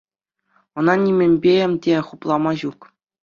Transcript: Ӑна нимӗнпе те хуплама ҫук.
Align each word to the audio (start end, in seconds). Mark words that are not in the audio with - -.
Ӑна 0.77 0.95
нимӗнпе 1.03 1.53
те 1.85 1.95
хуплама 2.09 2.51
ҫук. 2.65 2.79